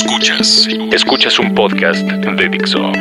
[0.00, 0.68] Escuchas.
[0.92, 2.92] Escuchas un podcast de Dixo.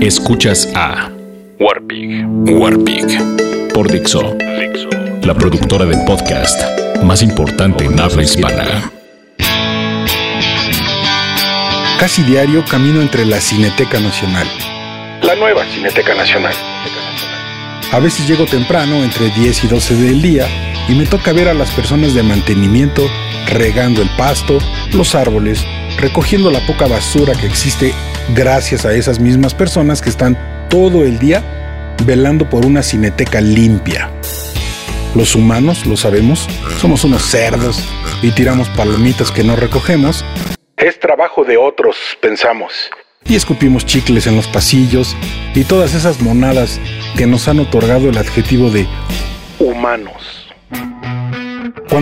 [0.00, 1.10] Escuchas a
[1.58, 2.26] Warpig.
[2.26, 4.90] Warpig por Dixo, Dixo.
[5.22, 6.60] la productora de podcast
[7.04, 8.92] más importante en habla hispana.
[11.98, 14.46] Casi diario camino entre la Cineteca Nacional.
[15.22, 16.52] La nueva Cineteca Nacional.
[17.92, 20.46] A veces llego temprano, entre 10 y 12 del día,
[20.86, 23.08] y me toca ver a las personas de mantenimiento
[23.46, 24.58] regando el pasto,
[24.92, 25.64] los árboles,
[26.02, 27.94] recogiendo la poca basura que existe
[28.34, 30.36] gracias a esas mismas personas que están
[30.68, 34.10] todo el día velando por una cineteca limpia.
[35.14, 36.48] Los humanos, lo sabemos,
[36.80, 37.88] somos unos cerdos
[38.20, 40.24] y tiramos palomitas que no recogemos.
[40.76, 42.72] Es trabajo de otros, pensamos.
[43.24, 45.16] Y escupimos chicles en los pasillos
[45.54, 46.80] y todas esas monadas
[47.16, 48.88] que nos han otorgado el adjetivo de
[49.60, 50.41] humanos.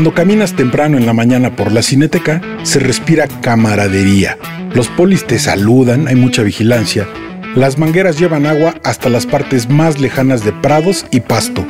[0.00, 4.38] Cuando caminas temprano en la mañana por la cineteca, se respira camaradería.
[4.74, 7.06] Los polis te saludan, hay mucha vigilancia.
[7.54, 11.66] Las mangueras llevan agua hasta las partes más lejanas de prados y pasto.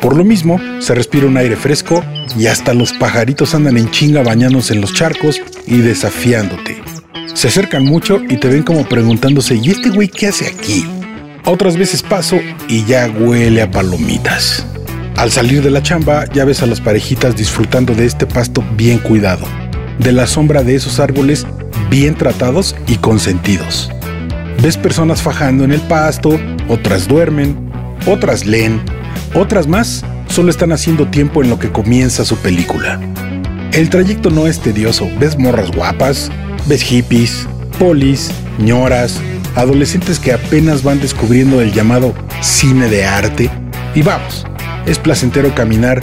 [0.00, 2.04] Por lo mismo, se respira un aire fresco
[2.38, 6.80] y hasta los pajaritos andan en chinga bañándose en los charcos y desafiándote.
[7.34, 10.86] Se acercan mucho y te ven como preguntándose, ¿y este güey qué hace aquí?
[11.44, 14.64] Otras veces paso y ya huele a palomitas.
[15.18, 18.98] Al salir de la chamba ya ves a las parejitas disfrutando de este pasto bien
[19.00, 19.44] cuidado,
[19.98, 21.44] de la sombra de esos árboles
[21.90, 23.90] bien tratados y consentidos.
[24.62, 27.68] Ves personas fajando en el pasto, otras duermen,
[28.06, 28.80] otras leen,
[29.34, 33.00] otras más solo están haciendo tiempo en lo que comienza su película.
[33.72, 36.30] El trayecto no es tedioso, ves morras guapas,
[36.68, 37.48] ves hippies,
[37.80, 38.30] polis,
[38.60, 39.18] ñoras,
[39.56, 43.50] adolescentes que apenas van descubriendo el llamado cine de arte
[43.96, 44.46] y vamos,
[44.88, 46.00] es placentero caminar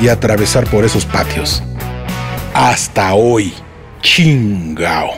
[0.00, 1.62] y atravesar por esos patios.
[2.54, 3.52] Hasta hoy.
[4.00, 5.10] Chingao.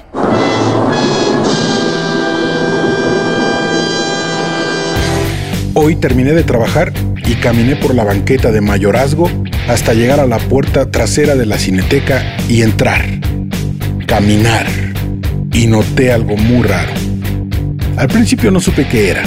[5.74, 6.92] Hoy terminé de trabajar
[7.26, 9.30] y caminé por la banqueta de mayorazgo
[9.68, 13.04] hasta llegar a la puerta trasera de la cineteca y entrar.
[14.06, 14.66] Caminar.
[15.52, 16.92] Y noté algo muy raro.
[17.98, 19.24] Al principio no supe qué era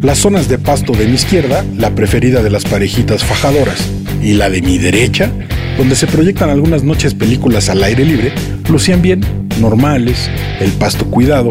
[0.00, 3.90] las zonas de pasto de mi izquierda, la preferida de las parejitas fajadoras,
[4.22, 5.30] y la de mi derecha,
[5.76, 8.32] donde se proyectan algunas noches películas al aire libre,
[8.68, 9.24] lucían bien,
[9.60, 11.50] normales, el pasto cuidado,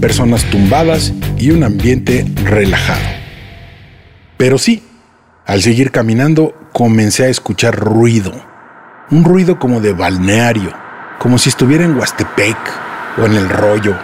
[0.00, 3.00] personas tumbadas y un ambiente relajado.
[4.36, 4.82] Pero sí,
[5.46, 8.32] al seguir caminando comencé a escuchar ruido,
[9.10, 10.72] un ruido como de balneario,
[11.18, 12.56] como si estuviera en Huastepec
[13.20, 13.96] o en el rollo.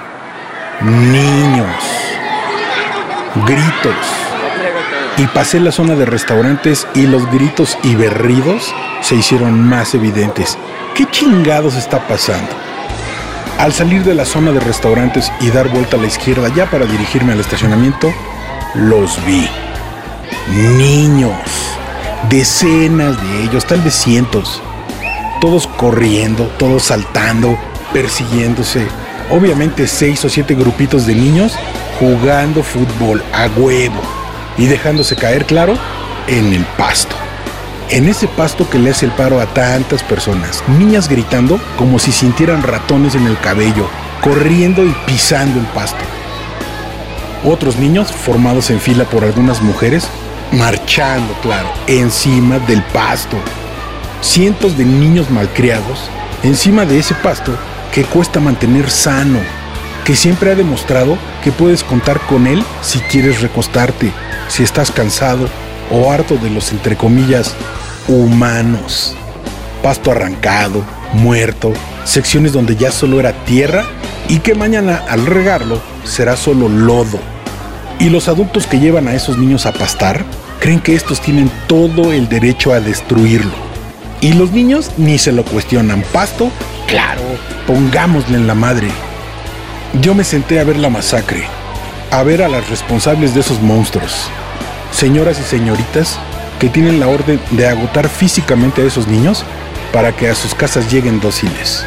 [0.83, 1.44] Niños
[3.47, 3.97] gritos.
[5.17, 10.59] Y pasé la zona de restaurantes y los gritos y berridos se hicieron más evidentes.
[10.95, 12.51] ¿Qué chingados está pasando?
[13.59, 16.87] Al salir de la zona de restaurantes y dar vuelta a la izquierda ya para
[16.87, 18.13] dirigirme al estacionamiento,
[18.75, 19.49] los vi.
[20.77, 21.33] Niños,
[22.29, 24.61] decenas de ellos, tal vez cientos,
[25.41, 27.57] todos corriendo, todos saltando,
[27.93, 28.87] persiguiéndose.
[29.31, 31.55] Obviamente seis o siete grupitos de niños
[31.99, 34.01] jugando fútbol a huevo
[34.59, 35.77] y dejándose caer, claro,
[36.29, 37.17] en el pasto.
[37.91, 42.13] En ese pasto que le hace el paro a tantas personas, niñas gritando como si
[42.13, 43.89] sintieran ratones en el cabello,
[44.23, 46.05] corriendo y pisando el pasto.
[47.45, 50.09] Otros niños, formados en fila por algunas mujeres,
[50.53, 53.37] marchando, claro, encima del pasto.
[54.23, 56.09] Cientos de niños malcriados
[56.43, 57.57] encima de ese pasto
[57.95, 59.39] que cuesta mantener sano
[60.05, 64.11] que siempre ha demostrado que puedes contar con él si quieres recostarte,
[64.49, 65.49] si estás cansado
[65.91, 67.55] o harto de los, entre comillas,
[68.09, 69.17] humanos.
[69.83, 71.73] Pasto arrancado, muerto,
[72.05, 73.85] secciones donde ya solo era tierra
[74.29, 77.21] y que mañana al regarlo será solo lodo.
[78.01, 80.25] Y los adultos que llevan a esos niños a pastar
[80.59, 83.55] creen que estos tienen todo el derecho a destruirlo.
[84.21, 86.03] Y los niños ni se lo cuestionan.
[86.13, 86.51] Pasto,
[86.87, 87.23] claro,
[87.67, 88.89] pongámosle en la madre.
[90.01, 91.45] Yo me senté a ver la masacre,
[92.11, 94.29] a ver a las responsables de esos monstruos,
[94.93, 96.19] señoras y señoritas
[96.59, 99.45] que tienen la orden de agotar físicamente a esos niños
[99.93, 101.85] para que a sus casas lleguen dóciles.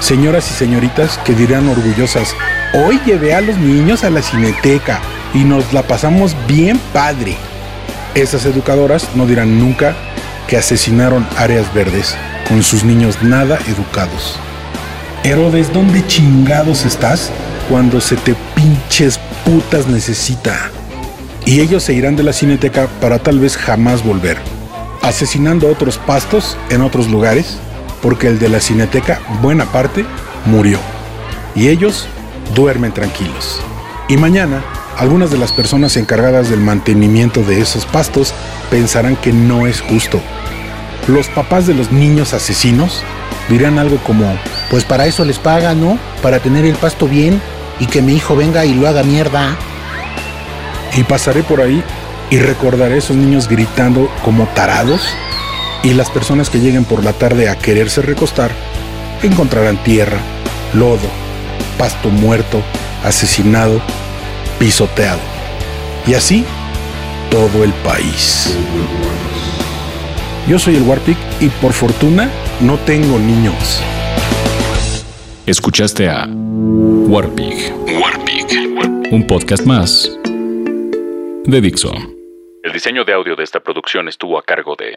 [0.00, 2.34] Señoras y señoritas que dirán orgullosas,
[2.74, 5.00] hoy llevé a los niños a la cineteca
[5.32, 7.36] y nos la pasamos bien padre.
[8.14, 9.94] Esas educadoras no dirán nunca
[10.48, 12.16] que asesinaron áreas verdes
[12.52, 14.36] con sus niños nada educados.
[15.24, 17.30] Herodes, ¿dónde chingados estás
[17.70, 20.70] cuando se te pinches putas necesita?
[21.46, 24.36] Y ellos se irán de la cineteca para tal vez jamás volver,
[25.00, 27.56] asesinando otros pastos en otros lugares,
[28.02, 30.04] porque el de la cineteca, buena parte,
[30.44, 30.78] murió.
[31.54, 32.06] y ellos
[32.54, 33.62] duermen tranquilos.
[34.08, 34.62] Y mañana,
[34.98, 38.34] algunas de las personas encargadas del mantenimiento de esos pastos
[38.70, 40.20] pensarán que no es justo.
[41.08, 43.02] Los papás de los niños asesinos
[43.48, 44.24] dirán algo como,
[44.70, 45.98] pues para eso les pagan, ¿no?
[46.22, 47.40] Para tener el pasto bien
[47.80, 49.56] y que mi hijo venga y lo haga mierda.
[50.96, 51.82] Y pasaré por ahí
[52.30, 55.02] y recordaré a esos niños gritando como tarados
[55.82, 58.52] y las personas que lleguen por la tarde a quererse recostar
[59.22, 60.18] encontrarán tierra,
[60.74, 61.08] lodo,
[61.78, 62.62] pasto muerto,
[63.04, 63.80] asesinado,
[64.58, 65.20] pisoteado.
[66.06, 66.44] Y así
[67.30, 68.54] todo el país.
[70.48, 72.28] Yo soy el Warpic y por fortuna
[72.60, 73.80] no tengo niños.
[75.46, 77.72] Escuchaste a Warpig.
[78.00, 79.12] Warpig.
[79.12, 80.10] Un podcast más
[81.44, 81.92] de Dixo.
[82.64, 84.96] El diseño de audio de esta producción estuvo a cargo de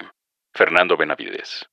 [0.55, 1.67] Fernando Benavides.